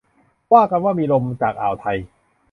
[0.53, 1.97] ว่ากันว่ามีลมจากอ่าวไทย